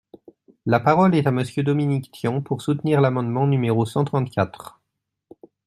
La 0.65 0.79
parole 0.79 1.13
est 1.13 1.27
à 1.27 1.31
Monsieur 1.31 1.61
Dominique 1.61 2.09
Tian, 2.11 2.41
pour 2.41 2.63
soutenir 2.63 3.01
l’amendement 3.01 3.45
numéro 3.45 3.85
cent 3.85 4.03
trente-quatre. 4.03 4.79